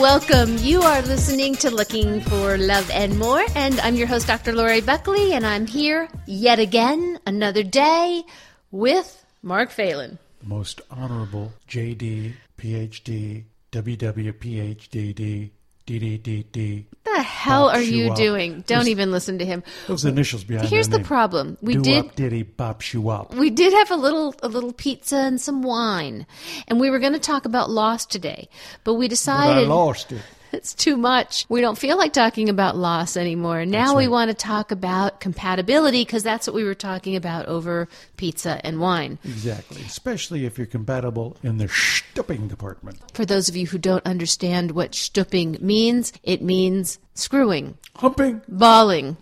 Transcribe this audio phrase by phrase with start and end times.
[0.00, 0.58] Welcome.
[0.58, 4.52] You are listening to Looking for Love and More, and I'm your host, Dr.
[4.52, 8.24] Lori Buckley, and I'm here yet again, another day,
[8.72, 10.18] with Mark Phelan.
[10.42, 15.50] Most honorable JD, PhD, WW, PhD,
[15.86, 16.84] DDDD.
[17.04, 18.16] What the hell Bop are you up.
[18.16, 18.64] doing?
[18.66, 19.62] Don't Those- even listen to him.
[19.86, 21.06] Those initials behind Here's the name.
[21.06, 21.58] problem.
[21.60, 23.34] We Do did up, diddy, bop, shoe up.
[23.34, 26.26] we did have a little a little pizza and some wine,
[26.68, 28.48] and we were going to talk about loss today,
[28.84, 30.22] but we But I decided lost it.
[30.54, 31.46] It's too much.
[31.48, 33.66] We don't feel like talking about loss anymore.
[33.66, 37.88] Now we want to talk about compatibility because that's what we were talking about over
[38.16, 39.18] pizza and wine.
[39.24, 39.82] Exactly.
[39.82, 43.00] Especially if you're compatible in the shtupping department.
[43.14, 48.42] For those of you who don't understand what shtupping means, it means screwing, Humping.
[48.48, 49.16] balling,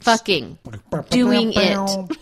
[0.00, 0.58] fucking,
[1.10, 1.76] doing it.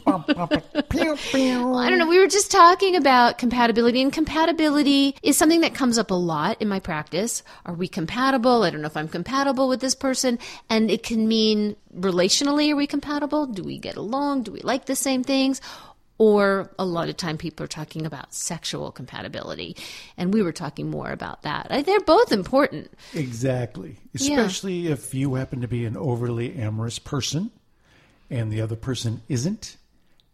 [0.06, 2.06] I don't know.
[2.06, 6.62] We were just talking about compatibility, and compatibility is something that comes up a lot
[6.62, 7.42] in my practice.
[7.66, 8.62] Are we compatible?
[8.62, 10.38] I don't know if I'm compatible with this person.
[10.70, 13.46] And it can mean relationally, are we compatible?
[13.46, 14.44] Do we get along?
[14.44, 15.60] Do we like the same things?
[16.16, 19.76] Or a lot of time people are talking about sexual compatibility.
[20.16, 21.84] And we were talking more about that.
[21.84, 22.92] They're both important.
[23.14, 23.96] Exactly.
[24.14, 27.50] Especially if you happen to be an overly amorous person
[28.30, 29.76] and the other person isn't.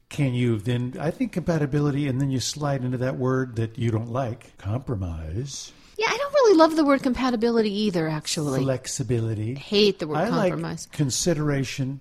[0.08, 3.90] Can you then, I think compatibility, and then you slide into that word that you
[3.92, 8.60] don't like compromise, Yeah, I don't really love the word compatibility either, actually.
[8.62, 9.54] flexibility.
[9.54, 10.88] hate the word I compromise.
[10.88, 12.00] like consideration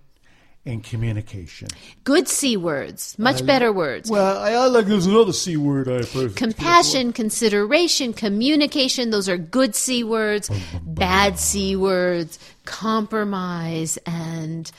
[0.65, 1.67] and communication.
[2.03, 4.09] Good C words, much better words.
[4.09, 6.29] Well, I, I like there's another C word I prefer.
[6.29, 10.49] Compassion, consideration, communication, those are good C words.
[10.51, 14.69] Oh, bad C words, compromise, and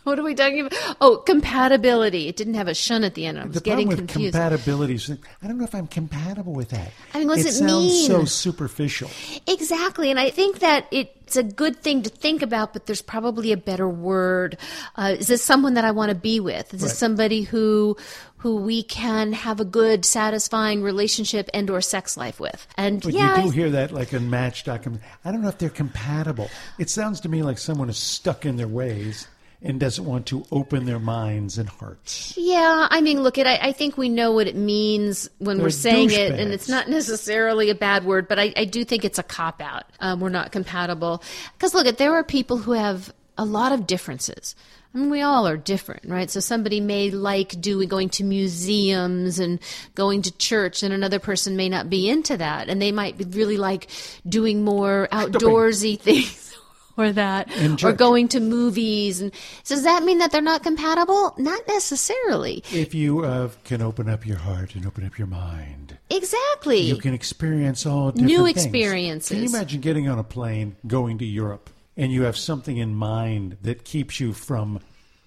[0.04, 0.96] what are we talking about?
[1.00, 2.28] Oh, compatibility.
[2.28, 3.38] It didn't have a shun at the end.
[3.38, 4.34] I was The getting problem with confused.
[4.34, 6.92] compatibility I don't know if I'm compatible with that.
[7.14, 8.06] I mean, what does it it sounds mean?
[8.06, 9.10] so superficial.
[9.46, 13.52] Exactly, and I think that it's a good thing to think about, but there's probably
[13.52, 14.56] a better word.
[14.96, 16.72] Uh, is this someone that I want to be with?
[16.74, 17.96] Is this somebody who
[18.38, 22.66] who we can have a good, satisfying relationship and or sex life with?
[22.76, 24.98] And But yeah, you do I- hear that like in Match.com.
[25.24, 26.48] I don't know if they're compatible.
[26.78, 29.28] It sounds to me like someone is stuck in their ways
[29.62, 32.34] and doesn't want to open their minds and hearts.
[32.36, 33.46] Yeah, I mean, look, it.
[33.46, 36.68] I, I think we know what it means when we're They're saying it, and it's
[36.68, 39.84] not necessarily a bad word, but I, I do think it's a cop out.
[40.00, 41.22] Um, we're not compatible
[41.52, 44.54] because look, at there are people who have a lot of differences.
[44.94, 46.28] I mean, we all are different, right?
[46.28, 49.60] So somebody may like doing going to museums and
[49.94, 53.24] going to church, and another person may not be into that, and they might be
[53.24, 53.88] really like
[54.28, 56.56] doing more outdoorsy things.
[56.96, 57.48] Or that,
[57.82, 61.34] or going to movies, and so does that mean that they're not compatible?
[61.38, 62.62] Not necessarily.
[62.72, 66.80] If you uh, can open up your heart and open up your mind, Exactly.
[66.80, 68.64] you can experience all different New things.
[68.64, 69.28] experiences.
[69.30, 72.94] Can you imagine getting on a plane going to Europe and you have something in
[72.94, 74.80] mind that keeps you from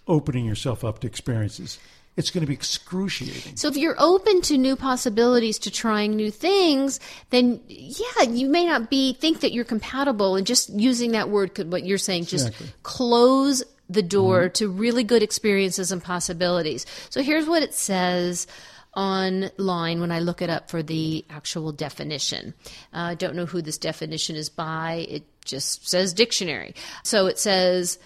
[0.08, 1.80] opening yourself up to experiences?
[2.16, 3.56] It's going to be excruciating.
[3.56, 7.00] so if you're open to new possibilities to trying new things,
[7.32, 11.56] then yeah, you may not be think that you're compatible and just using that word
[11.56, 12.68] could what you're saying just Exactly.
[12.84, 16.86] close the door to really good experiences and possibilities.
[17.10, 18.48] So here's what it says
[18.96, 22.54] online when I look it up for the actual definition.
[22.94, 25.06] Uh, I don't know who this definition is by.
[25.10, 26.76] It just says dictionary.
[27.04, 27.98] So it says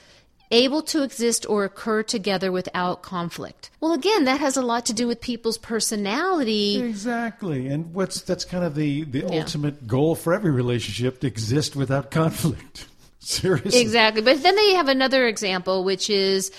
[0.52, 3.70] able to exist or occur together without conflict.
[3.82, 6.80] Well, again, that has a lot to do with people's personality.
[6.82, 9.40] Exactly, and what's that's kind of the the Yeah.
[9.40, 12.88] ultimate goal for every relationship to exist without conflict.
[13.20, 14.22] Seriously, Exactly.
[14.22, 16.50] But then they have another example, which is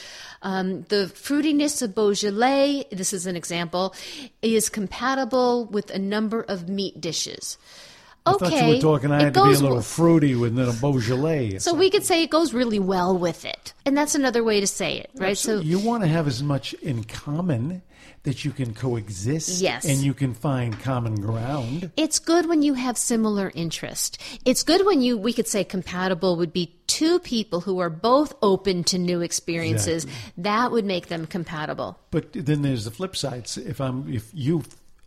[0.43, 2.85] um, the fruitiness of Beaujolais.
[2.93, 3.95] This is an example,
[4.43, 7.57] is compatible with a number of meat dishes.
[8.29, 8.51] I Okay.
[8.51, 9.11] thought you were talking.
[9.13, 11.59] I it had to be a little fruity with a Beaujolais.
[11.59, 13.73] So we could say it goes really well with it.
[13.85, 15.37] And that's another way to say it, right?
[15.37, 17.83] So you want to have as much in common
[18.25, 19.61] that you can coexist.
[19.63, 19.85] Yes.
[19.85, 21.91] and you can find common ground.
[21.97, 24.19] it's good when you have similar interest.
[24.45, 28.35] It's good when you we could say compatible would be two people who are both
[28.43, 30.07] open to new experiences.
[30.37, 31.99] That would make them compatible.
[32.11, 33.49] But then there's the flip side.
[33.57, 34.63] If I'm if you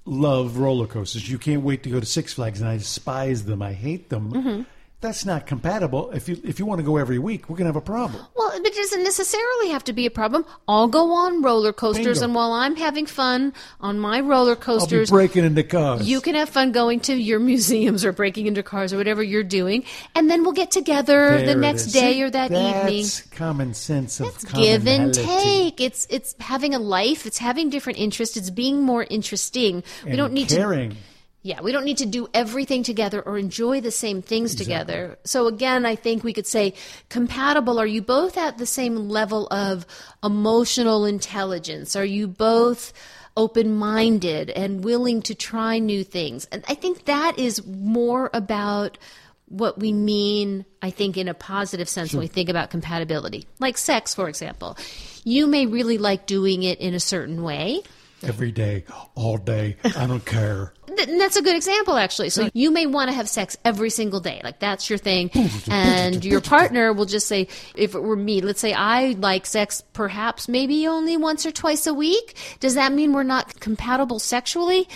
[0.05, 3.61] love roller coasters, you can't wait to go to Six Flags, and I despise them.
[3.61, 4.31] I hate them.
[4.31, 4.61] Mm-hmm.
[5.01, 6.11] That's not compatible.
[6.11, 8.23] If you if you want to go every week, we're gonna have a problem.
[8.35, 10.45] Well, it doesn't necessarily have to be a problem.
[10.67, 12.23] I'll go on roller coasters, Bingo.
[12.25, 16.07] and while I'm having fun on my roller I'll be coasters, breaking into cars.
[16.07, 19.43] you can have fun going to your museums or breaking into cars or whatever you're
[19.43, 19.83] doing,
[20.15, 23.37] and then we'll get together There the next day or that that's evening.
[23.37, 25.81] common sense of It's give and take.
[25.81, 27.25] It's it's having a life.
[27.25, 28.37] It's having different interests.
[28.37, 29.83] It's being more interesting.
[30.05, 30.95] we don't need to caring.
[31.43, 35.17] Yeah, we don't need to do everything together or enjoy the same things together.
[35.23, 36.75] So again, I think we could say
[37.09, 37.79] compatible.
[37.79, 39.87] Are you both at the same level of
[40.23, 41.95] emotional intelligence?
[41.95, 42.93] Are you both
[43.35, 46.47] open minded and willing to try new things?
[46.51, 48.99] And I think that is more about
[49.47, 53.47] what we mean, I think, in a positive sense when we think about compatibility.
[53.59, 54.77] Like sex, for example.
[55.23, 57.81] You may really like doing it in a certain way.
[58.23, 58.85] Every day,
[59.15, 59.77] all day.
[59.95, 60.73] I don't care.
[60.87, 62.29] Th- that's a good example, actually.
[62.29, 65.31] So you may want to have sex every single day, like that's your thing,
[65.69, 69.81] and your partner will just say, if it were me, let's say I like sex,
[69.93, 72.35] perhaps maybe only once or twice a week.
[72.59, 74.87] Does that mean we're not compatible sexually?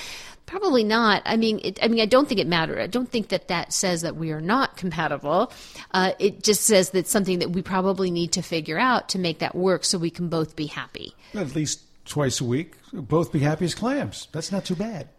[0.46, 1.24] Probably not.
[1.26, 2.78] I mean, it, I mean, I don't think it matters.
[2.80, 5.52] I don't think that that says that we are not compatible.
[5.90, 9.40] Uh, it just says that something that we probably need to figure out to make
[9.40, 11.16] that work, so we can both be happy.
[11.34, 14.28] At least twice a week, both be happy as clams.
[14.32, 15.10] That's not too bad.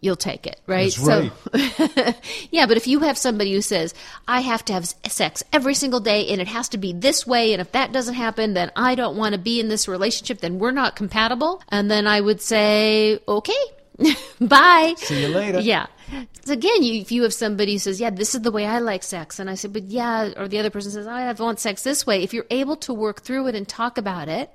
[0.00, 0.92] you'll take it, right?
[0.92, 2.16] That's right.
[2.50, 3.94] yeah, but if you have somebody who says,
[4.26, 7.52] I have to have sex every single day and it has to be this way,
[7.52, 10.58] and if that doesn't happen, then I don't want to be in this relationship, then
[10.58, 11.62] we're not compatible.
[11.68, 13.52] And then I would say, okay,
[14.40, 14.94] bye.
[14.98, 15.60] See you later.
[15.60, 15.86] Yeah.
[16.44, 18.78] So again, you, if you have somebody who says, yeah, this is the way I
[18.78, 21.82] like sex, and I say, but yeah, or the other person says, I want sex
[21.82, 24.50] this way, if you're able to work through it and talk about it,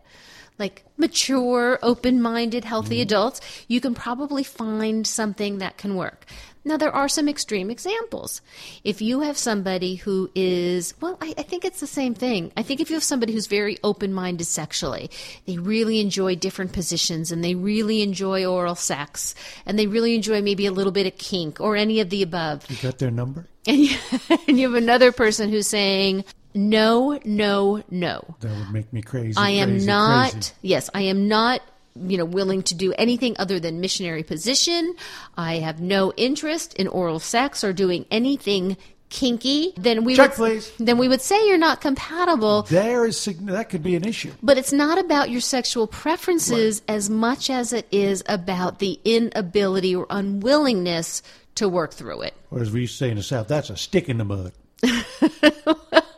[0.60, 3.04] like mature, open minded, healthy mm-hmm.
[3.04, 6.26] adults, you can probably find something that can work.
[6.64, 8.42] Now, there are some extreme examples.
[8.84, 12.52] If you have somebody who is, well, I, I think it's the same thing.
[12.56, 15.10] I think if you have somebody who's very open minded sexually,
[15.48, 19.34] they really enjoy different positions and they really enjoy oral sex
[19.66, 22.70] and they really enjoy maybe a little bit of kink or any of the above.
[22.70, 23.48] You got their number?
[23.66, 23.98] And you,
[24.48, 28.36] and you have another person who's saying, no, no, no.
[28.40, 29.38] That would make me crazy.
[29.38, 30.52] I am crazy, not, crazy.
[30.62, 31.62] yes, I am not,
[31.96, 34.96] you know, willing to do anything other than missionary position.
[35.38, 38.78] I have no interest in oral sex or doing anything
[39.12, 39.74] kinky.
[39.78, 40.72] Then we Check, would, please.
[40.80, 42.64] Then we would say you're not compatible.
[42.64, 44.32] There is that could be an issue.
[44.42, 49.96] But it's not about your sexual preferences as much as it is about the inability
[49.96, 51.22] or unwillingness
[51.56, 52.34] to work through it.
[52.50, 54.54] Or as we used to say in the South, that's a stick in the mud.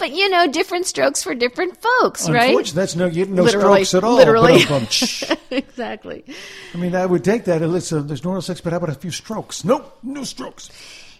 [0.00, 2.66] But you know, different strokes for different folks, right?
[2.74, 4.16] That's no getting no Literally, strokes at all.
[4.16, 4.64] literally.
[5.50, 6.24] Exactly.
[6.74, 7.60] I mean, I would take that.
[7.60, 9.64] Listen, uh, there's no sex, but how about a few strokes?
[9.64, 10.70] Nope, no strokes.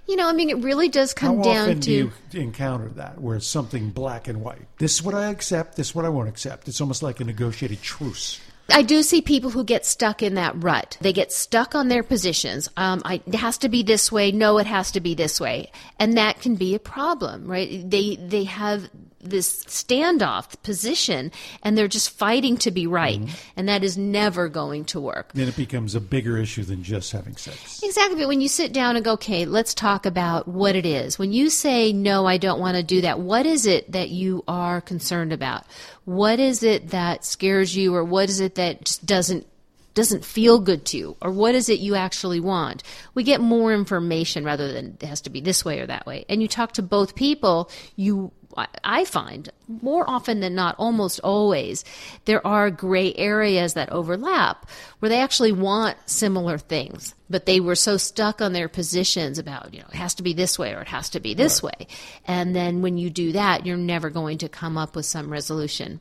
[0.06, 1.86] You know, I mean, it really does How come down often to.
[1.86, 4.62] do you encounter that where it's something black and white?
[4.78, 5.76] This is what I accept.
[5.76, 6.68] This is what I won't accept.
[6.68, 8.40] It's almost like a negotiated truce.
[8.72, 10.96] I do see people who get stuck in that rut.
[11.00, 12.68] They get stuck on their positions.
[12.76, 14.32] Um, I, it has to be this way.
[14.32, 17.88] No, it has to be this way, and that can be a problem, right?
[17.88, 18.88] They they have
[19.20, 21.30] this standoff position,
[21.62, 23.34] and they're just fighting to be right, mm-hmm.
[23.56, 25.32] and that is never going to work.
[25.32, 27.82] Then it becomes a bigger issue than just having sex.
[27.82, 28.16] Exactly.
[28.16, 31.18] But when you sit down and go, okay, let's talk about what it is.
[31.18, 34.44] When you say, no, I don't want to do that, what is it that you
[34.48, 35.64] are concerned about?
[36.04, 39.46] What is it that scares you or what is it that just doesn't
[39.92, 42.84] doesn't feel good to you or what is it you actually want
[43.14, 46.24] we get more information rather than it has to be this way or that way
[46.28, 49.48] and you talk to both people you I- I find
[49.82, 51.84] more often than not, almost always,
[52.24, 57.76] there are gray areas that overlap where they actually want similar things, but they were
[57.76, 60.80] so stuck on their positions about, you know, it has to be this way or
[60.80, 61.86] it has to be this way.
[62.26, 66.00] And then when you do that, you're never going to come up with some resolution.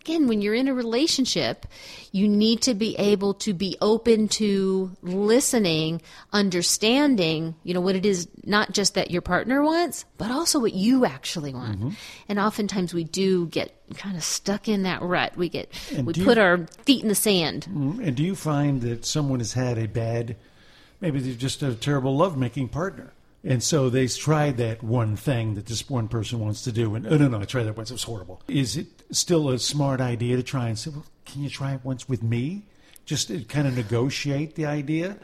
[0.00, 1.66] Again, when you're in a relationship,
[2.10, 6.00] you need to be able to be open to listening,
[6.32, 10.72] understanding, you know, what it is, not just that your partner wants, but also what
[10.72, 11.78] you actually want.
[11.78, 11.90] Mm-hmm.
[12.28, 15.36] And oftentimes we do get kind of stuck in that rut.
[15.36, 17.66] We get, And we do you- put our feet in the sand.
[17.66, 20.36] And do you find that someone has had a bad,
[21.00, 23.12] maybe they're just a terrible lovemaking partner?
[23.42, 27.06] And so they tried that one thing that this one person wants to do, and
[27.06, 28.42] oh no, no, I tried that once; it was horrible.
[28.48, 31.80] Is it still a smart idea to try and say, well, can you try it
[31.82, 32.66] once with me?
[33.06, 35.16] Just to kind of negotiate the idea,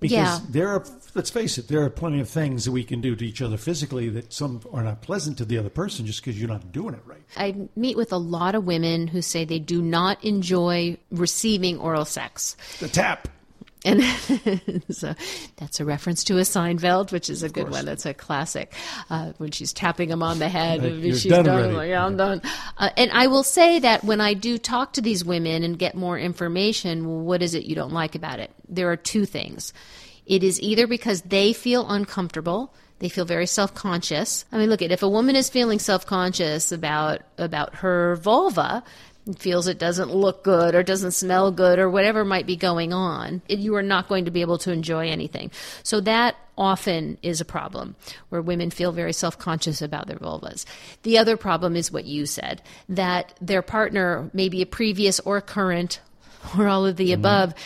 [0.00, 0.40] because Yeah.
[0.48, 3.26] there are, let's face it, there are plenty of things that we can do to
[3.26, 6.48] each other physically that some are not pleasant to the other person just because you're
[6.48, 7.22] not doing it right.
[7.36, 12.04] I meet with a lot of women who say they do not enjoy receiving oral
[12.04, 12.56] sex.
[12.80, 13.28] The tap.
[13.84, 14.02] And
[14.90, 15.14] so
[15.56, 17.84] that's a reference to a Seinfeld, which is a good one.
[17.84, 18.72] That's a classic.
[19.10, 21.54] Uh, when she's tapping him on the head, Like, she's done done.
[21.58, 22.40] already." Like, yeah, I'm done.
[22.78, 25.94] Uh, and I will say that when I do talk to these women and get
[25.94, 28.50] more information, well, what is it you don't like about it?
[28.68, 29.72] There are two things.
[30.26, 32.72] It is either because they feel uncomfortable.
[33.00, 34.46] They feel very self-conscious.
[34.50, 38.82] I mean, look at if a woman is feeling self-conscious about about her vulva,
[39.38, 43.40] feels it doesn't look good or doesn't smell good or whatever might be going on,
[43.48, 45.50] it, you are not going to be able to enjoy anything.
[45.82, 47.96] So that often is a problem
[48.28, 50.64] where women feel very self-conscious about their vulvas.
[51.02, 56.00] The other problem is what you said, that their partner, maybe a previous or current
[56.56, 57.58] or all of the above, mm,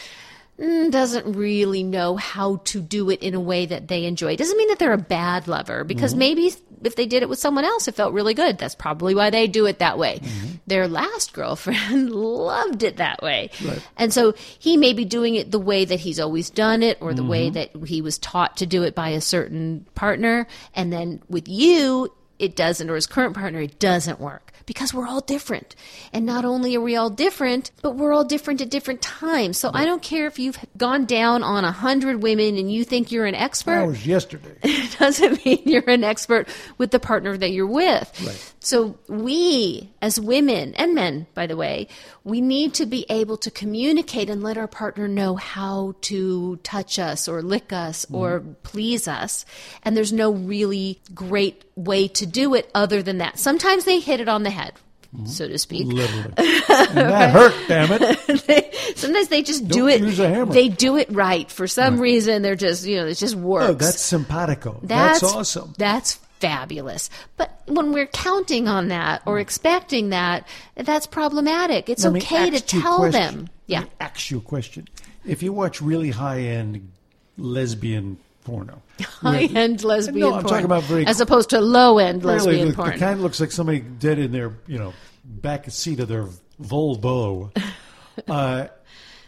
[0.58, 4.32] Mm, doesn't really know how to do it in a way that they enjoy.
[4.32, 6.18] It doesn't mean that they're a bad lover because mm-hmm.
[6.18, 8.58] maybe if they did it with someone else, it felt really good.
[8.58, 10.18] That's probably why they do it that way.
[10.18, 10.48] Mm-hmm.
[10.66, 13.50] Their last girlfriend loved it that way.
[13.96, 17.14] And so he may be doing it the way that he's always done it or
[17.14, 17.54] the way mm-hmm.
[17.54, 20.48] that he was taught to do it by a certain partner.
[20.74, 25.08] And then with you, it doesn't, or his current partner, it doesn't work because we're
[25.08, 25.74] all different.
[26.12, 29.56] And not only are we all different, but we're all different at different times.
[29.56, 33.10] So I don't care if you've gone down on a hundred women and you think
[33.10, 34.56] you're an expert That was yesterday.
[34.62, 38.12] it doesn't mean you're an expert with the partner that you're with.
[38.24, 38.54] Right.
[38.60, 41.88] So we, as women and men, by the way,
[42.22, 46.98] we need to be able to communicate and let our partner know how to touch
[46.98, 48.16] us or lick us mm-hmm.
[48.16, 49.46] or please us.
[49.82, 53.38] And there's no really great way to do it other than that.
[53.38, 54.72] Sometimes they hit it on the head.
[55.14, 55.26] Mm-hmm.
[55.26, 55.86] So to speak.
[55.86, 56.34] Literally.
[56.36, 58.18] and that hurt, damn it.
[58.46, 60.00] They- sometimes they just do Don't it.
[60.00, 60.52] use a hammer.
[60.52, 62.42] They do it right for some reason.
[62.42, 63.68] They're just you know it just oh, works.
[63.68, 64.80] Oh, that's simpatico.
[64.82, 65.74] That's, That's, awesome.
[65.78, 67.08] That's fabulous.
[67.36, 69.40] But when we're counting on that or mm.
[69.40, 71.88] expecting that, that's problematic.
[71.88, 73.12] It's Let okay to ask you a tell question.
[73.12, 73.40] them.
[73.40, 73.80] Let Yeah.
[73.82, 74.88] me ask you a question.
[75.24, 76.90] If you watch really high end
[77.38, 78.18] lesbian
[78.48, 80.46] porno, High end lesbian No, I'm porn.
[80.48, 82.92] talking about very- as opposed to low end lesbian really, the, porn.
[82.92, 86.26] the kind looks like somebody dead in their, you know, back seat of their
[86.60, 87.50] Volvo.
[88.28, 88.68] uh,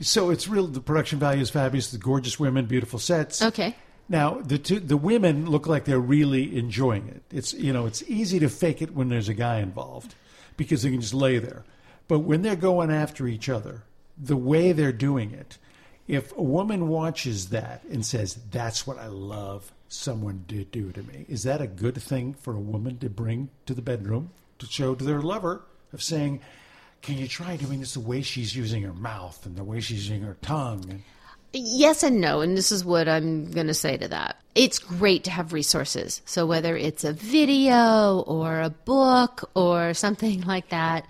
[0.01, 0.67] so it's real.
[0.67, 1.91] The production value is fabulous.
[1.91, 3.43] The gorgeous women, beautiful sets.
[3.43, 3.77] Okay.
[4.09, 7.23] Now the two, the women look like they're really enjoying it.
[7.31, 10.15] It's you know it's easy to fake it when there's a guy involved
[10.57, 11.65] because they can just lay there.
[12.09, 13.83] But when they're going after each other,
[14.19, 15.59] the way they're doing it,
[16.11, 21.03] if a woman watches that and says, "That's what I love someone to do to
[21.03, 24.67] me," is that a good thing for a woman to bring to the bedroom to
[24.67, 25.63] show to their lover
[25.93, 26.41] of saying?
[27.03, 30.09] Can you try doing this the way she's using her mouth and the way she's
[30.09, 31.03] using her tongue?
[31.53, 34.37] Yes and no, and this is what I'm going to say to that.
[34.55, 36.23] It's great to have resources.
[36.25, 41.07] So whether it's a video or a book or something like that,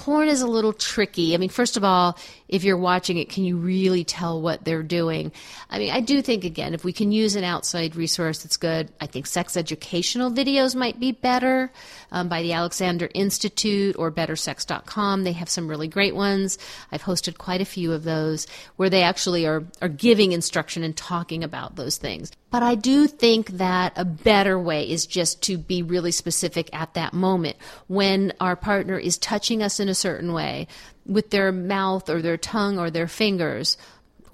[0.00, 1.34] porn is a little tricky.
[1.34, 4.82] I mean, first of all, if you're watching it, can you really tell what they're
[4.82, 5.32] doing?
[5.68, 8.90] I mean, I do think again, if we can use an outside resource that's good,
[9.00, 11.72] I think sex educational videos might be better
[12.10, 15.24] um, by the Alexander Institute or BetterSex.com.
[15.24, 16.58] They have some really great ones.
[16.92, 18.46] I've hosted quite a few of those
[18.76, 22.32] where they actually are, are giving instruction and talking about those things.
[22.50, 26.94] But I do think that a better way is just to be really specific at
[26.94, 30.68] that moment when our partner is touching us in a certain way
[31.04, 33.76] with their mouth or their tongue or their fingers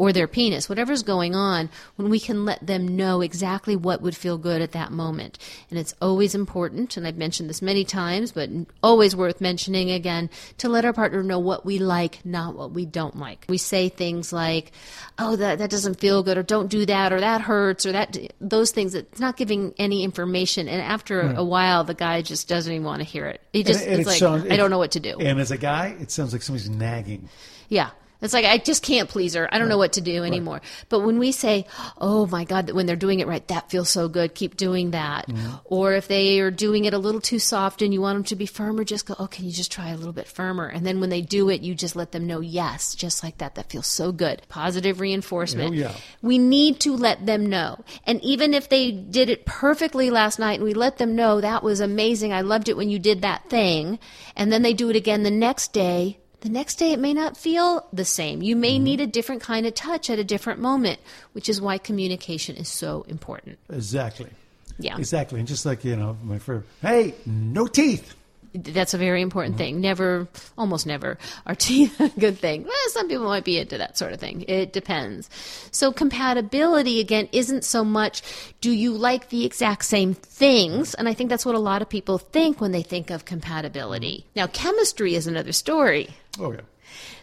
[0.02, 4.16] or their penis, whatever's going on, when we can let them know exactly what would
[4.16, 5.38] feel good at that moment.
[5.71, 8.50] And it's always important, and I've mentioned this many times, but
[8.82, 10.28] always worth mentioning again,
[10.59, 13.44] to let our partner know what we like, not what we don't like.
[13.49, 14.73] We say things like,
[15.21, 18.18] oh, that, that doesn't feel good, or don't do that, or that hurts, or that,
[18.40, 18.97] those things.
[18.97, 20.66] It's not giving any information.
[20.66, 23.40] And after a while, the guy just doesn't even want to hear it.
[23.52, 25.16] He just, and it's it like, sounds- I don't know what to do.
[25.21, 27.28] And as a guy, it sounds like somebody's nagging.
[27.68, 27.90] Yeah.
[28.23, 29.52] It's like I just can't please her.
[29.52, 30.62] I don't know what to do anymore.
[30.88, 31.67] But when we say,
[31.99, 34.35] "Oh my God," that when they're doing it right, that feels so good.
[34.35, 35.29] Keep doing that.
[35.29, 35.57] Mm-hmm.
[35.64, 38.37] Or if they are doing it a little too soft and you want them to
[38.37, 41.00] be firmer, just go, "Oh, can you just try a little bit firmer?" And then
[41.00, 43.57] when they do it, you just let them know, "Yes, just like that.
[43.57, 45.71] That feels so good." Positive reinforcement.
[45.71, 45.93] Oh, yeah.
[46.23, 47.85] We need to let them know.
[48.07, 51.62] And even if they did it perfectly last night and we let them know that
[51.62, 53.99] was amazing, I loved it when you did that thing,
[54.37, 57.37] and then they do it again the next day, the next day it may not
[57.37, 58.42] feel the same.
[58.42, 58.84] You may mm-hmm.
[58.84, 61.00] need a different kind of touch at a different moment,
[61.32, 63.58] which is why communication is so important.
[63.70, 64.30] Exactly.
[64.78, 64.99] Yeah.
[64.99, 65.38] Exactly.
[65.38, 68.14] And just like, you know, my friend, hey, no teeth.
[68.54, 69.80] That's a very important thing.
[69.80, 70.28] Never,
[70.59, 72.64] almost never, are teeth a good thing.
[72.64, 74.44] Well, some people might be into that sort of thing.
[74.49, 75.30] It depends.
[75.71, 78.23] So compatibility, again, isn't so much
[78.61, 80.94] do you like the exact same things?
[80.94, 84.26] And I think that's what a lot of people think when they think of compatibility.
[84.37, 86.11] Now, chemistry is another story.
[86.38, 86.61] Oh, yeah.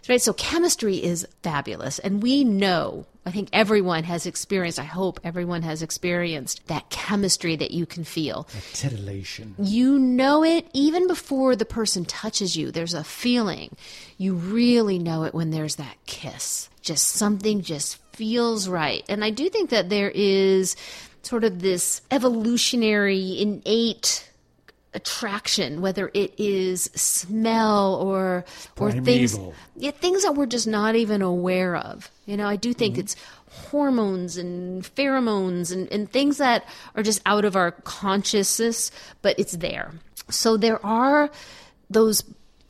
[0.08, 5.20] Right, so chemistry is fabulous, and we know I think everyone has experienced, I hope
[5.24, 8.48] everyone has experienced that chemistry that you can feel.
[8.58, 9.54] A titillation.
[9.60, 12.72] You know it even before the person touches you.
[12.72, 13.76] There's a feeling.
[14.18, 16.70] You really know it when there's that kiss.
[16.82, 19.06] Just something just feels right.
[19.08, 20.76] And I do think that there is
[21.22, 24.28] sort of this evolutionary, innate
[24.94, 28.46] attraction, whether it is smell or
[28.78, 29.38] or things
[29.76, 32.10] yeah, things that we're just not even aware of.
[32.26, 33.02] You know, I do think mm-hmm.
[33.02, 33.16] it's
[33.50, 36.66] hormones and pheromones and, and things that
[36.96, 38.92] are just out of our consciousness,
[39.22, 39.92] but it's there.
[40.30, 41.30] So there are
[41.90, 42.24] those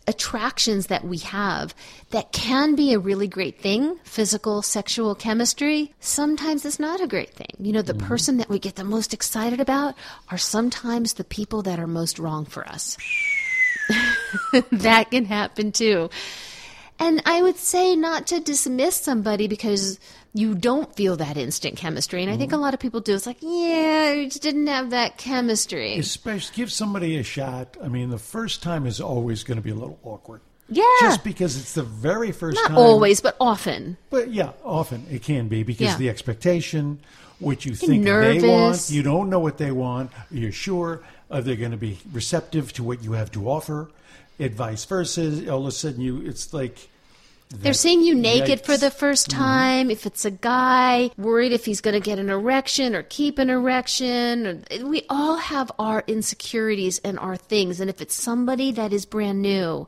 [0.09, 1.75] attractions that we have
[2.09, 7.29] that can be a really great thing, physical, sexual chemistry, sometimes it's not a great
[7.35, 7.51] thing.
[7.59, 8.07] You know, the mm-hmm.
[8.07, 9.93] person that we get the most excited about
[10.31, 12.97] are sometimes the people that are most wrong for us.
[14.71, 16.09] that can happen too.
[16.99, 19.99] And I would say not to dismiss somebody because
[20.33, 22.21] you don't feel that instant chemistry.
[22.21, 22.63] And I think a mm-hmm.
[22.63, 23.15] lot of people do.
[23.15, 25.97] It's like, yeah, you just didn't have that chemistry.
[25.97, 27.77] Especially give somebody a shot.
[27.81, 30.41] I mean, the first time is always going to be a little awkward.
[30.67, 30.83] Yeah.
[31.01, 32.77] Just because it's the very first Not time.
[32.77, 33.97] always, but often.
[34.09, 35.97] But yeah, often it can be because Yeah.
[35.97, 36.99] the expectation,
[37.39, 38.43] what you think they nervous.
[38.43, 40.11] want, you don't know what they want.
[40.29, 41.01] You're sure
[41.31, 43.89] are they going to be receptive to what you have to offer?
[44.39, 45.51] And vice versa.
[45.51, 46.89] All of a sudden, you it's like
[47.50, 48.65] They're seeing you naked Yikes.
[48.65, 49.39] for the first mm-hmm.
[49.39, 49.91] time.
[49.91, 53.50] If it's a guy, worried if he's going to get an erection or keep an
[53.50, 54.48] erection.
[54.48, 57.79] Or, we all have our insecurities and our things.
[57.81, 59.88] And if it's somebody that is brand new,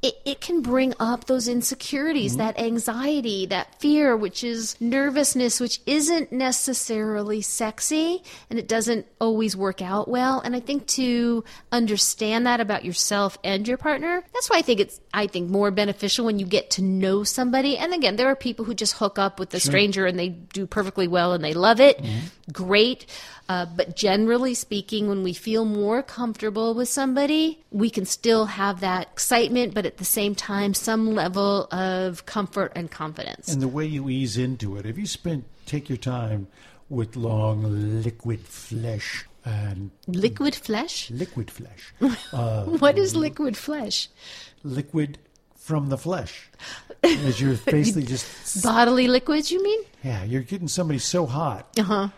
[0.00, 2.38] it, it can bring up those insecurities, mm-hmm.
[2.38, 9.56] that anxiety, that fear, which is nervousness, which isn't necessarily sexy and it doesn't always
[9.56, 10.40] work out well.
[10.40, 14.78] And I think to understand that about yourself and your partner, that's why I think
[14.78, 17.76] it's, I think, more beneficial when you get to know somebody.
[17.76, 20.66] And again, there are people who just hook up with a stranger and they do
[20.66, 21.98] perfectly well and they love it.
[21.98, 22.52] Mm-hmm.
[22.52, 23.06] Great.
[23.48, 28.80] Uh, but generally speaking, when we feel more comfortable with somebody, we can still have
[28.80, 33.48] that excitement, but at the same time, some level of comfort and confidence.
[33.52, 34.84] and the way you ease into it.
[34.84, 36.46] If you spend take your time
[36.90, 41.10] with long liquid flesh and liquid flesh?
[41.10, 41.94] liquid flesh,
[42.80, 44.08] What is liquid flesh?
[44.62, 45.18] liquid
[45.56, 46.50] from the flesh,
[47.02, 49.80] as you're basically just Bodily liquids, you mean?
[50.02, 51.68] Yeah, you're getting somebody so hot.
[51.78, 52.08] Uh huh.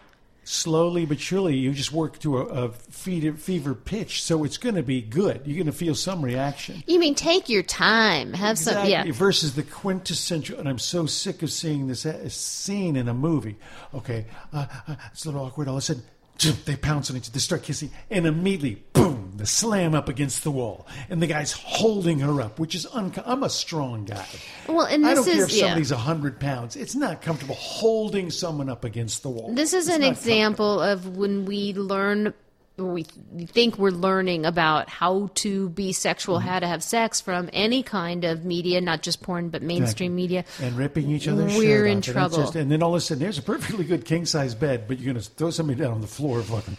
[0.50, 4.74] Slowly but surely, you just work to a, a fever, fever pitch, so it's going
[4.74, 5.42] to be good.
[5.44, 6.82] You're going to feel some reaction.
[6.88, 9.04] You mean take your time, have some, yeah.
[9.12, 13.58] Versus the quintessential, and I'm so sick of seeing this uh, scene in a movie.
[13.94, 15.68] Okay, uh, uh, it's a little awkward.
[15.68, 16.02] All of a sudden,
[16.42, 20.44] they pounce on each other, they start kissing, and immediately, boom, the slam up against
[20.44, 24.26] the wall, and the guy's holding her up, which is unco- I'm a strong guy.
[24.68, 26.76] Well, and I don't care if somebody's a hundred pounds.
[26.76, 29.53] It's not comfortable holding someone up against the wall.
[29.55, 32.35] This is It's an example of when we learn
[32.81, 36.49] we think we're learning about how to be sexual, Mm-hmm.
[36.49, 40.45] how to have sex from any kind of media, not just porn, but mainstream media.
[40.61, 42.07] and ripping each other's We're in off.
[42.09, 42.37] And trouble.
[42.38, 44.99] just- and then all of a sudden, there's a perfectly good king size bed, but
[44.99, 46.43] you're going to throw somebody down on the floor.
[46.43, 46.77] Fucking,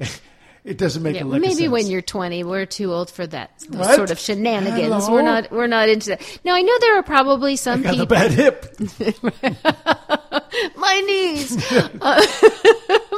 [0.64, 3.26] it doesn't make Yeah, a lick of maybe when you're 20, we're too old for
[3.26, 5.06] that sort of shenanigans.
[5.06, 5.12] Hello?
[5.12, 6.40] We're not we're not into that.
[6.44, 8.06] Now I know there are probably some people.
[8.06, 8.74] bad hip.
[10.76, 11.88] My knees, uh,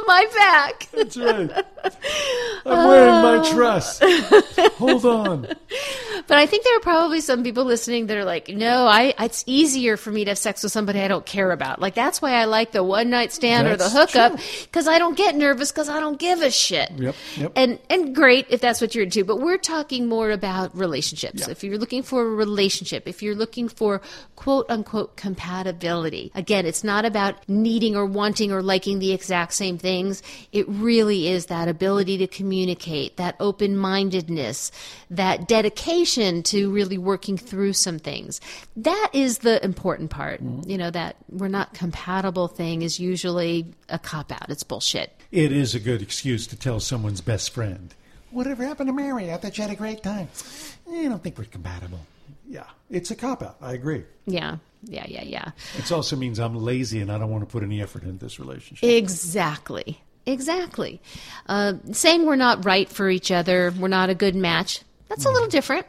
[0.07, 0.87] my back.
[0.93, 1.65] That's right.
[2.65, 3.99] I'm wearing my truss.
[4.77, 5.47] Hold on.
[6.27, 9.43] But I think there are probably some people listening that are like, no, I it's
[9.47, 11.79] easier for me to have sex with somebody I don't care about.
[11.79, 15.17] Like that's why I like the one night stand or the hookup because I don't
[15.17, 16.91] get nervous because I don't give a shit.
[16.91, 17.51] Yep, yep.
[17.55, 19.23] And and great if that's what you're into.
[19.23, 21.47] But we're talking more about relationships.
[21.47, 24.01] If you're looking for a relationship, if you're looking for
[24.35, 29.77] quote unquote compatibility, again, it's not about needing or wanting or liking the exact same
[29.77, 30.21] things.
[30.51, 34.71] It really is that ability to communicate, that open mindedness,
[35.09, 38.41] that dedication to really working through some things.
[38.75, 40.43] That is the important part.
[40.43, 40.69] Mm-hmm.
[40.69, 44.49] You know, that we're not compatible thing is usually a cop out.
[44.49, 45.11] It's bullshit.
[45.31, 47.93] It is a good excuse to tell someone's best friend,
[48.35, 49.31] Whatever happened to Mary?
[49.31, 50.27] I thought you had a great time.
[50.91, 52.01] I don't think we're compatible.
[52.45, 53.55] Yeah, it's a cop out.
[53.61, 54.03] I agree.
[54.25, 54.57] Yeah.
[54.85, 55.51] Yeah, yeah, yeah.
[55.77, 58.39] It also means I'm lazy and I don't want to put any effort into this
[58.39, 58.87] relationship.
[58.87, 59.99] Exactly.
[60.25, 61.01] Exactly.
[61.47, 64.81] Uh, saying we're not right for each other, we're not a good match.
[65.07, 65.85] That's a little different,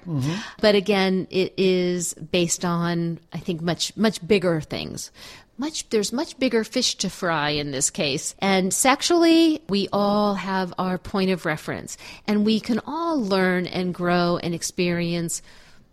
[0.61, 5.11] but again, it is based on I think much much bigger things.
[5.57, 8.35] Much there's much bigger fish to fry in this case.
[8.41, 11.97] And sexually, we all have our point of reference,
[12.29, 15.41] and we can all learn and grow and experience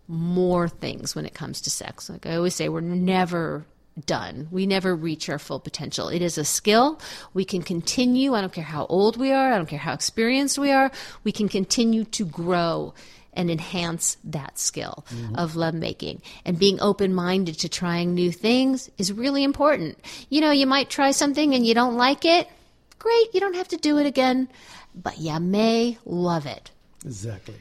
[0.08, 2.08] more things when it comes to sex.
[2.08, 3.66] Like I always say, we're never
[4.06, 4.48] done.
[4.50, 6.08] We never reach our full potential.
[6.08, 7.00] It is a skill.
[7.32, 8.34] We can continue.
[8.34, 9.52] I don't care how old we are.
[9.52, 10.90] I don't care how experienced we are.
[11.22, 12.94] We can continue to grow
[13.32, 15.36] and enhance that skill mm-hmm.
[15.36, 16.22] of lovemaking.
[16.44, 19.98] And being open minded to trying new things is really important.
[20.28, 22.48] You know, you might try something and you don't like it.
[22.98, 24.48] Great, you don't have to do it again,
[24.94, 26.70] but you may love it.
[27.04, 27.56] Exactly.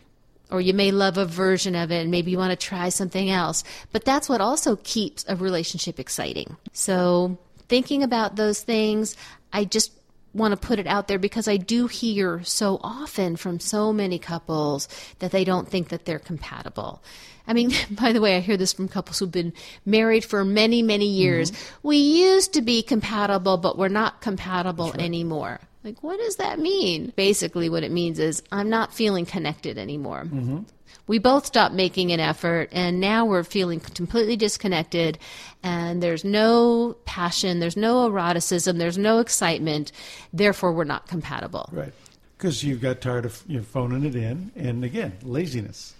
[0.52, 3.30] Or you may love a version of it and maybe you want to try something
[3.30, 3.64] else.
[3.92, 6.58] But that's what also keeps a relationship exciting.
[6.74, 9.16] So, thinking about those things,
[9.52, 9.92] I just
[10.34, 14.20] want to put it out there because I do hear so often from so many
[14.20, 14.88] couples
[15.20, 17.04] that they don't think that they're compatible.
[17.48, 19.54] I mean, by the way, I hear this from couples who've been
[19.86, 21.52] married for many, many years.
[21.52, 21.88] Mm-hmm.
[21.88, 25.02] We used to be compatible, but we're not compatible right.
[25.02, 25.60] anymore.
[25.84, 27.12] Like, what does that mean?
[27.16, 30.24] Basically, what it means is I'm not feeling connected anymore.
[30.26, 30.60] Mm-hmm.
[31.08, 35.20] We both stopped making an effort and now we're feeling completely disconnected
[35.62, 39.92] and there's no passion there's no eroticism there's no excitement.
[40.32, 41.70] Therefore we're not compatible.
[41.74, 41.94] Right.
[42.38, 45.94] Because you got tired of you phoning it in and again laziness.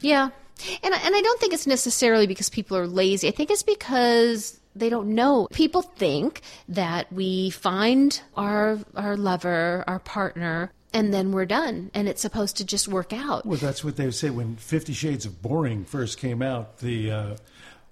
[0.00, 0.30] Yeah.
[0.82, 3.28] And, and i don't think it's necessarily because people are lazy.
[3.28, 5.48] I think it's because they don't know.
[5.52, 12.08] People think that we find our our lover, our partner, and then we're done and
[12.08, 15.40] it's supposed to just work out well that's what they say when 50 shades of
[15.42, 17.36] boring first came out the uh,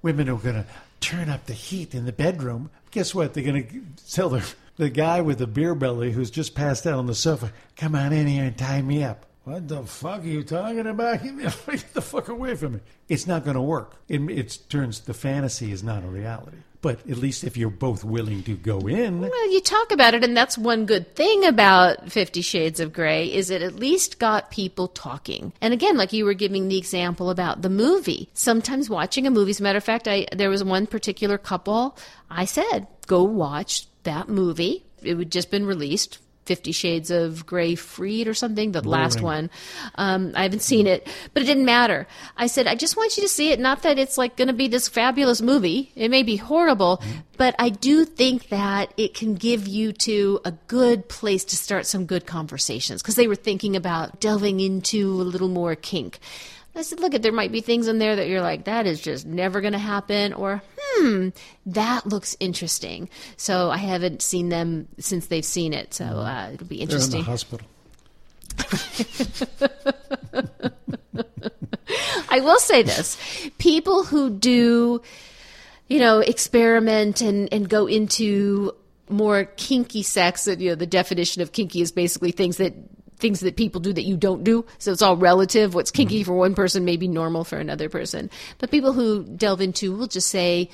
[0.03, 0.67] women are going to
[1.01, 4.91] turn up the heat in the bedroom guess what they're going to tell the, the
[4.91, 8.27] guy with the beer belly who's just passed out on the sofa come on in
[8.27, 11.23] here and tie me up what the fuck are you talking about?
[11.23, 12.81] Get the fuck away from me.
[13.09, 13.97] It's not going to work.
[14.07, 16.59] It, it turns the fantasy is not a reality.
[16.81, 19.21] But at least if you're both willing to go in.
[19.21, 23.27] Well, you talk about it, and that's one good thing about Fifty Shades of Grey
[23.33, 25.53] is it at least got people talking.
[25.61, 28.29] And again, like you were giving the example about the movie.
[28.33, 31.97] Sometimes watching a movie, as a matter of fact, I there was one particular couple
[32.31, 34.85] I said, go watch that movie.
[35.03, 39.51] It had just been released Fifty Shades of Grey Freed or something, the last one.
[39.97, 42.07] Um, I haven't seen it, but it didn't matter.
[42.39, 43.61] I said, I just want you to see it.
[43.61, 45.93] Not that it's like going to be this fabulous movie.
[45.95, 47.19] It may be horrible, mm-hmm.
[47.37, 51.85] but I do think that it can give you to a good place to start
[51.85, 56.19] some good conversations because they were thinking about delving into a little more kink.
[56.79, 59.01] I said, look, at there might be things in there that you're like, that is
[59.01, 61.31] just never going to happen, or hmm,
[61.67, 63.09] that looks interesting.
[63.37, 66.19] So I haven't seen them since they've seen it, so mm-hmm.
[66.19, 67.11] uh, it'll be interesting.
[67.11, 67.67] They're in the hospital.
[72.31, 73.17] I will say this:
[73.59, 75.03] people who do,
[75.89, 78.73] you know, experiment and and go into
[79.09, 80.45] more kinky sex.
[80.45, 82.75] That you know, the definition of kinky is basically things that
[83.19, 84.65] things that people do that you don't do.
[84.79, 85.75] So it's all relative.
[85.75, 86.27] What's kinky mm-hmm.
[86.27, 88.31] for one person may be normal for another person.
[88.59, 90.71] But people who delve into, we'll just say,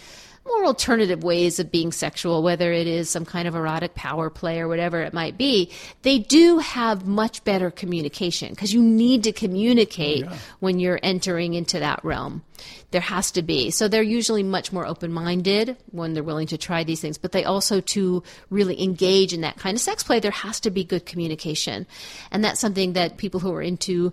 [0.46, 4.61] more alternative ways of being sexual, whether it is some kind of erotic power play
[4.61, 5.70] or whatever it might be,
[6.02, 10.37] they do have much better communication because you need to communicate yeah.
[10.61, 12.42] when you're entering into that realm.
[12.90, 13.70] There has to be.
[13.70, 17.33] So they're usually much more open minded when they're willing to try these things, but
[17.33, 20.85] they also, to really engage in that kind of sex play, there has to be
[20.85, 21.87] good communication.
[22.30, 24.12] And that's something that people who are into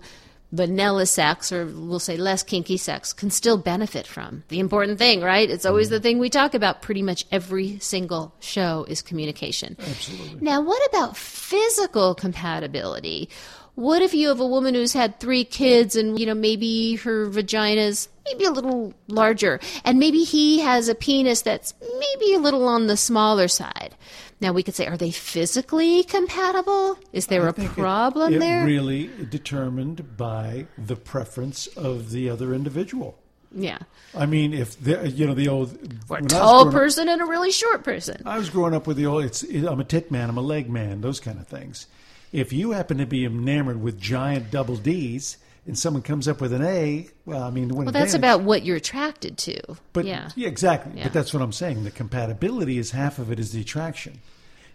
[0.52, 4.44] vanilla sex or we'll say less kinky sex can still benefit from.
[4.48, 5.50] The important thing, right?
[5.50, 6.02] It's always the mm-hmm.
[6.02, 9.76] thing we talk about pretty much every single show is communication.
[9.80, 10.40] Absolutely.
[10.40, 13.30] Now, what about physical compatibility?
[13.74, 17.24] What if you have a woman who's had three kids and, you know, maybe her
[17.26, 22.68] vagina's maybe a little larger and maybe he has a penis that's maybe a little
[22.68, 23.96] on the smaller side?
[24.42, 26.98] Now we could say, are they physically compatible?
[27.12, 28.66] Is there I a problem it, it there?
[28.66, 33.16] Really determined by the preference of the other individual.
[33.54, 33.78] Yeah.
[34.16, 35.78] I mean, if the, you know the old
[36.08, 38.20] or a tall person up, and a really short person.
[38.26, 39.24] I was growing up with the old.
[39.24, 40.28] It's I'm a tit man.
[40.28, 41.02] I'm a leg man.
[41.02, 41.86] Those kind of things.
[42.32, 46.52] If you happen to be enamored with giant double D's, and someone comes up with
[46.52, 49.60] an A, well, I mean, well, that's about what you're attracted to.
[49.92, 50.92] But yeah, yeah exactly.
[50.96, 51.04] Yeah.
[51.04, 51.84] But that's what I'm saying.
[51.84, 54.20] The compatibility is half of it is the attraction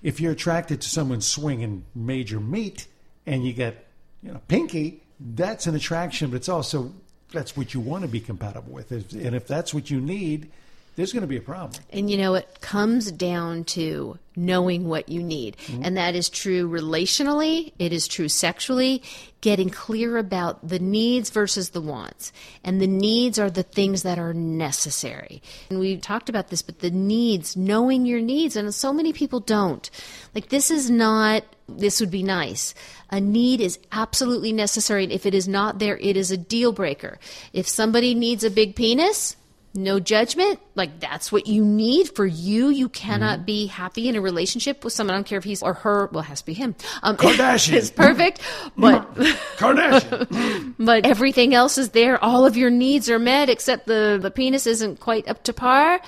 [0.04, 2.88] if you're attracted to someone swinging major meat
[3.26, 3.88] and you get,
[4.22, 6.94] you know, pinky, that's an attraction, but it's also
[7.34, 8.92] that's what you want to be compatible with.
[8.92, 10.50] And if that's what you need,
[10.98, 11.82] there's going to be a problem.
[11.92, 15.56] And you know, it comes down to knowing what you need.
[15.58, 15.84] Mm-hmm.
[15.86, 19.04] And that is true relationally, it is true sexually,
[19.42, 22.34] getting clear about the needs versus the wants.
[22.64, 25.42] And the needs are the things that are necessary.
[25.70, 29.40] And we talked about this, but the needs, knowing your needs, and so many people
[29.40, 29.90] don't.
[30.34, 32.74] Like, this is not, this would be nice.
[33.12, 35.04] A need is absolutely necessary.
[35.04, 37.20] And if it is not there, it is a deal breaker.
[37.54, 39.36] If somebody needs a big penis,
[39.78, 40.60] no judgment.
[40.76, 42.70] Like that's what you need for you.
[42.70, 45.14] You cannot be happy in a relationship with someone.
[45.14, 46.10] I don't care if he's or her.
[46.12, 46.76] Well, it has to be him.
[47.04, 47.74] Um, Kardashian.
[47.74, 48.42] is perfect,
[48.76, 49.14] but
[49.58, 50.74] Kardashian.
[50.80, 52.22] but everything else is there.
[52.24, 56.02] All of your needs are met except the the penis isn't quite up to par.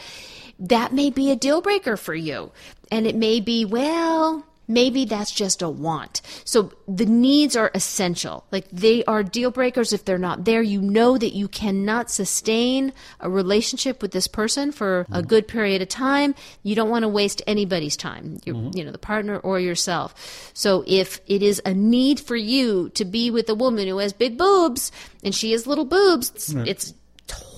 [0.59, 2.51] That may be a deal breaker for you,
[2.91, 4.45] and it may be well.
[4.69, 6.21] Maybe that's just a want.
[6.45, 8.45] So the needs are essential.
[8.51, 10.61] Like they are deal breakers if they're not there.
[10.61, 15.27] You know that you cannot sustain a relationship with this person for a mm-hmm.
[15.27, 16.35] good period of time.
[16.61, 18.77] You don't want to waste anybody's time, your, mm-hmm.
[18.77, 20.51] you know, the partner or yourself.
[20.53, 24.13] So if it is a need for you to be with a woman who has
[24.13, 24.91] big boobs
[25.23, 26.93] and she has little boobs, it's, it's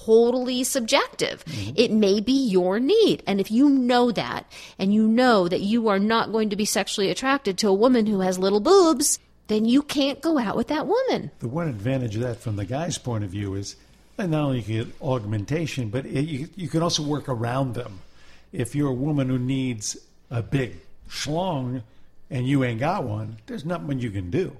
[0.06, 1.44] totally subjective.
[1.76, 3.24] It may be your need.
[3.28, 6.66] And if you know that and you know that you are not going to be
[6.66, 10.68] sexually attracted to a woman who has little boobs, then you can't go out with
[10.68, 11.32] that woman.
[11.40, 13.76] the one advantage of that from the guy's point of view is
[14.18, 18.00] not only you get augmentation, but it, you, you can also work around them.
[18.52, 19.98] If you're a woman who needs
[20.30, 20.78] a big
[21.10, 21.84] schlong
[22.30, 24.56] and you ain't got one, there's nothing you can do.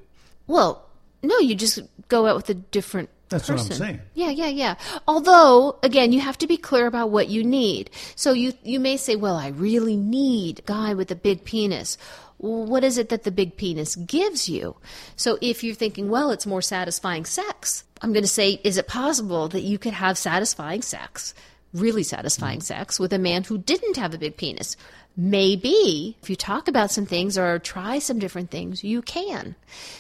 [0.48, 0.86] Well,
[1.24, 4.02] no, you just go out with a different That's what I'm saying.
[4.14, 4.76] Yeah, yeah, yeah.
[5.08, 7.90] Although, again, you have to be clear about what you need.
[8.16, 11.98] So you you may say, "Well, I really need a guy with a big penis."
[12.38, 14.76] What is it that the big penis gives you?
[15.16, 18.88] So if you're thinking, "Well, it's more satisfying sex," I'm going to say, "Is it
[18.88, 21.34] possible that you could have satisfying sex,
[21.74, 22.64] really satisfying mm.
[22.64, 24.76] sex, with a man who didn't have a big penis?"
[25.18, 29.56] Maybe if you talk about some things or try some different things, you can.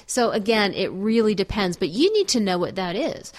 [0.06, 3.34] So again, it really depends, but you need to know what that is.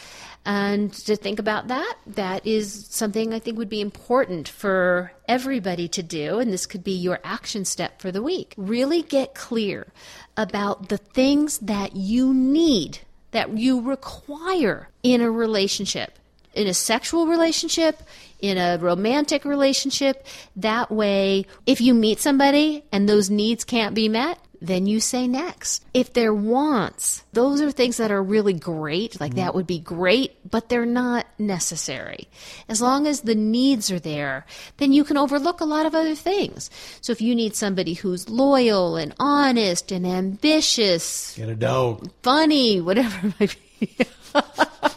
[0.44, 5.88] And to think about that, that is something I think would be important for everybody
[5.88, 6.40] to do.
[6.40, 8.54] And this could be your action step for the week.
[8.56, 9.92] Really get clear
[10.36, 12.98] about the things that you need,
[13.30, 16.18] that you require in a relationship
[16.54, 18.02] in a sexual relationship,
[18.42, 20.26] in a romantic relationship.
[20.56, 25.26] That way, if you meet somebody and those needs can't be met, then you say
[25.26, 25.84] next.
[25.92, 30.36] If they're wants, those are things that are really great, like that would be great,
[30.48, 32.28] but they're not necessary.
[32.68, 36.14] As long as the needs are there, then you can overlook a lot of other
[36.14, 36.70] things.
[37.00, 42.08] So if you need somebody who's loyal and honest and ambitious, Get a dog.
[42.22, 43.96] funny, whatever it might be.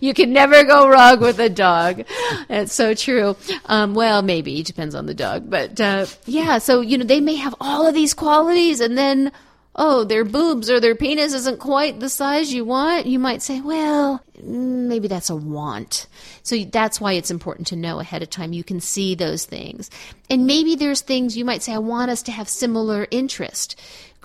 [0.00, 2.04] you can never go wrong with a dog.
[2.48, 3.36] That's so true.
[3.66, 6.58] Um, well, maybe it depends on the dog, but uh, yeah.
[6.58, 9.32] So you know they may have all of these qualities, and then
[9.78, 13.06] oh, their boobs or their penis isn't quite the size you want.
[13.06, 16.08] You might say, well, maybe that's a want.
[16.42, 18.52] So that's why it's important to know ahead of time.
[18.52, 19.88] You can see those things,
[20.28, 23.80] and maybe there's things you might say, I want us to have similar interest.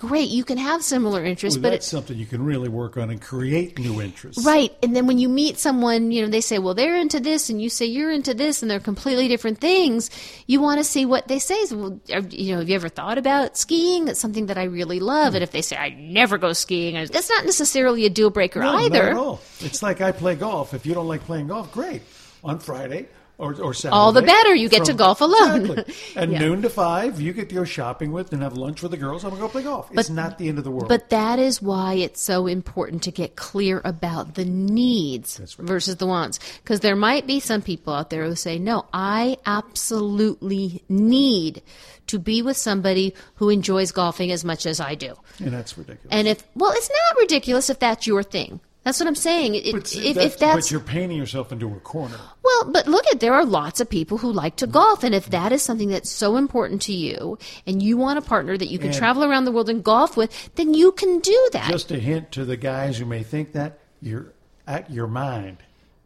[0.06, 3.20] Great, you can have similar interests, but it's something you can really work on and
[3.20, 4.44] create new interests.
[4.44, 4.72] Right.
[4.82, 7.60] And then when you meet someone, you know, they say, well, they're into this, and
[7.60, 10.10] you say you're into this, and they're completely different things.
[10.46, 11.64] You want to see what they say.
[11.64, 14.04] So, well, you know, have you ever thought about skiing?
[14.04, 15.34] That's something that I really love.
[15.34, 18.76] And if they say, I never go skiing, that's not necessarily a deal breaker No,
[18.76, 19.02] either.
[19.02, 19.40] Not at all.
[19.60, 20.74] It's like I play golf.
[20.74, 22.02] If you don't like playing golf, great.
[22.42, 23.94] On Friday or, or Saturday.
[23.96, 24.54] All the better.
[24.54, 25.70] You get to golf alone.
[25.70, 25.94] Exactly.
[26.16, 26.38] At Yeah.
[26.38, 29.24] noon to five, you get to go shopping with and have lunch with the girls.
[29.24, 29.88] I'm going to go play golf.
[29.92, 30.88] it's not the end of the world.
[30.88, 35.68] But that is why it's so important to get clear about the needs right.
[35.68, 36.38] versus the wants.
[36.62, 41.62] Because there might be some people out there who say, no, I absolutely need
[42.06, 45.14] to be with somebody who enjoys golfing as much as I do.
[45.38, 46.08] and that's ridiculous.
[46.10, 48.60] And if, well, it's not ridiculous if that's your thing.
[48.84, 49.54] That's what I'm saying.
[49.54, 52.18] It, but, if, that's, if that's but you're painting yourself into a corner.
[52.42, 55.30] well, but look at there are lots of people who like to golf, and if
[55.30, 58.78] that is something that's so important to you, and you want a partner that you
[58.78, 61.70] can And- travel around the world and golf with, then you can do that.
[61.70, 64.32] Just a hint to the guys who may think that you're
[64.66, 65.58] at your mind.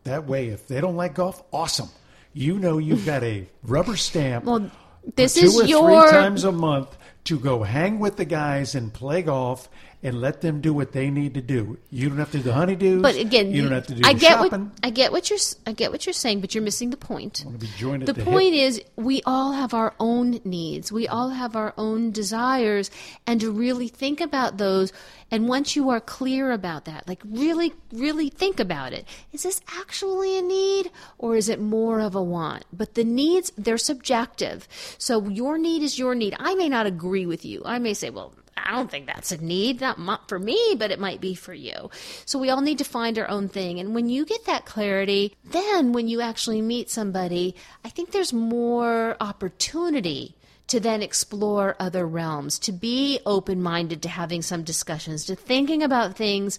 [0.05, 1.88] That way, if they don't like golf, awesome.
[2.33, 4.45] You know you've got a rubber stamp.
[4.45, 4.71] Well,
[5.17, 8.75] this two is or your three times a month to go hang with the guys
[8.75, 9.69] and play golf
[10.03, 11.79] and let them do what they need to do.
[11.91, 13.03] You don't have to do the honeydews.
[13.03, 14.67] But again, you don't have to do I the get shopping.
[14.67, 17.43] what I get what you're I get what you're saying, but you're missing the point.
[17.45, 18.63] want to be joined The the point hip.
[18.69, 20.93] is, we all have our own needs.
[20.93, 22.91] We all have our own desires,
[23.27, 24.93] and to really think about those.
[25.31, 29.05] And once you are clear about that, like really, really think about it.
[29.33, 32.65] Is this actually a need, or is it more of a want?
[32.73, 34.67] But the needs, they're subjective.
[34.97, 36.35] So your need is your need.
[36.39, 37.63] I may not agree with you.
[37.65, 38.33] I may say, well.
[38.64, 41.90] I don't think that's a need, not for me, but it might be for you.
[42.25, 43.81] So we all need to find our own thing.
[43.81, 48.33] And when you get that clarity, then when you actually meet somebody, I think there's
[48.33, 50.35] more opportunity
[50.68, 55.83] to then explore other realms, to be open minded to having some discussions, to thinking
[55.83, 56.59] about things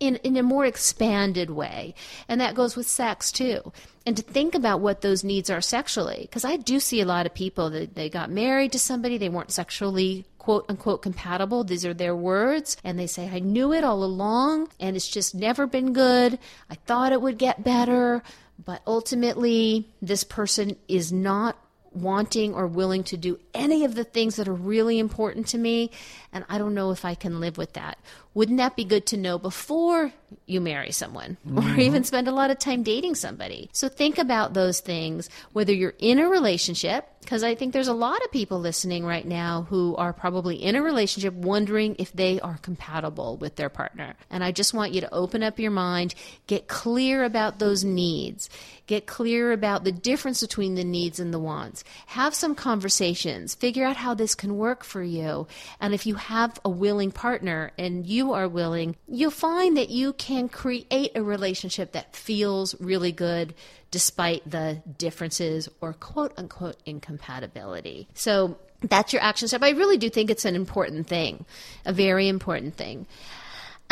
[0.00, 1.94] in, in a more expanded way.
[2.28, 3.72] And that goes with sex too.
[4.04, 6.22] And to think about what those needs are sexually.
[6.22, 9.28] Because I do see a lot of people that they got married to somebody, they
[9.28, 11.62] weren't sexually quote unquote compatible.
[11.62, 12.76] These are their words.
[12.82, 16.36] And they say, I knew it all along and it's just never been good.
[16.68, 18.24] I thought it would get better.
[18.62, 21.56] But ultimately, this person is not
[21.92, 25.92] wanting or willing to do any of the things that are really important to me.
[26.32, 27.98] And I don't know if I can live with that.
[28.34, 30.12] Wouldn't that be good to know before
[30.46, 31.80] you marry someone or mm-hmm.
[31.80, 33.68] even spend a lot of time dating somebody?
[33.72, 37.94] So think about those things, whether you're in a relationship, because I think there's a
[37.94, 42.40] lot of people listening right now who are probably in a relationship wondering if they
[42.40, 44.14] are compatible with their partner.
[44.30, 46.14] And I just want you to open up your mind,
[46.46, 48.50] get clear about those needs,
[48.86, 53.84] get clear about the difference between the needs and the wants, have some conversations, figure
[53.84, 55.46] out how this can work for you.
[55.80, 59.90] And if you have a willing partner and you you are willing, you'll find that
[59.90, 63.52] you can create a relationship that feels really good
[63.90, 68.06] despite the differences or quote unquote incompatibility.
[68.14, 69.62] So that's your action step.
[69.62, 71.44] I really do think it's an important thing,
[71.84, 73.06] a very important thing.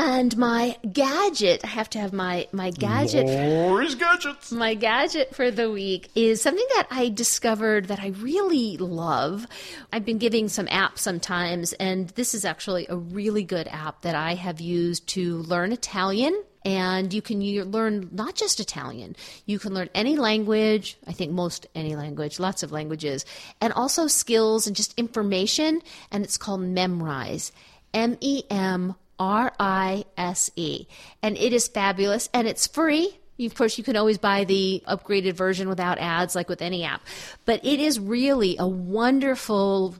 [0.02, 3.26] And my gadget, I have to have my, my gadget.
[3.26, 4.50] Lori's gadgets.
[4.50, 9.46] My gadget for the week is something that I discovered that I really love.
[9.92, 14.14] I've been giving some apps sometimes, and this is actually a really good app that
[14.14, 19.74] I have used to learn Italian and you can learn not just Italian, you can
[19.74, 23.26] learn any language, I think most any language, lots of languages,
[23.60, 25.82] and also skills and just information.
[26.10, 27.52] And it's called Memrise.
[27.92, 30.86] M E M R I S E.
[31.22, 33.16] And it is fabulous and it's free.
[33.38, 37.02] Of course, you can always buy the upgraded version without ads, like with any app.
[37.46, 39.94] But it is really a wonderful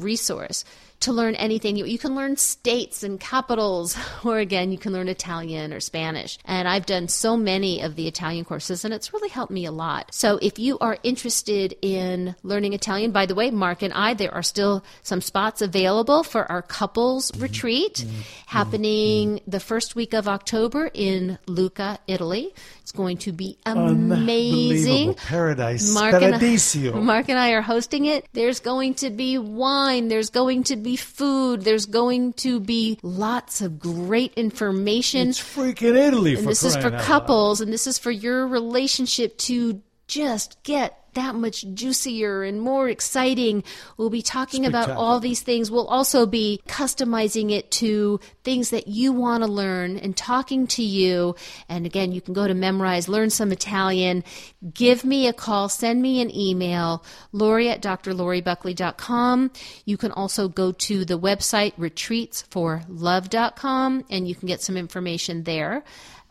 [0.00, 0.64] resource
[1.00, 1.76] to learn anything.
[1.76, 6.38] You, you can learn states and capitals, or again, you can learn Italian or Spanish.
[6.44, 9.72] And I've done so many of the Italian courses, and it's really helped me a
[9.72, 10.14] lot.
[10.14, 14.32] So if you are interested in learning Italian, by the way, Mark and I, there
[14.32, 17.42] are still some spots available for our couples mm-hmm.
[17.42, 18.20] retreat mm-hmm.
[18.46, 19.50] happening mm-hmm.
[19.50, 22.52] the first week of October in Lucca, Italy.
[22.80, 25.14] It's going to be amazing.
[25.14, 25.92] Paradise.
[25.92, 26.14] Mark.
[26.22, 28.26] And, I, Mark and I are hosting it.
[28.32, 30.08] There's going to be wine.
[30.08, 31.62] There's going to be food.
[31.62, 35.28] There's going to be lots of great information.
[35.28, 36.34] It's freaking Italy.
[36.34, 41.34] And this is for couples, and this is for your relationship to just get that
[41.34, 43.64] much juicier and more exciting.
[43.96, 45.68] We'll be talking about all these things.
[45.70, 50.82] We'll also be customizing it to things that you want to learn and talking to
[50.82, 51.34] you.
[51.68, 54.22] And again, you can go to Memrise, learn some Italian,
[54.72, 59.50] give me a call, send me an email, Lori at drloribuckley.com.
[59.84, 65.82] You can also go to the website retreatsforlove.com and you can get some information there.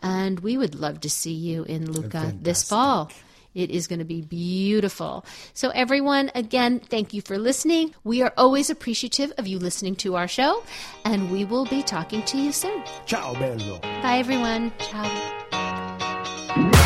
[0.02, 3.10] And we would love to see you in Lucca this fall.
[3.55, 5.25] It is going to be beautiful.
[5.53, 7.95] So, everyone, again, thank you for listening.
[8.03, 10.63] We are always appreciative of you listening to our show,
[11.05, 12.83] and we will be talking to you soon.
[13.05, 13.79] Ciao, bello.
[13.79, 14.71] Bye, everyone.
[14.79, 16.81] Ciao.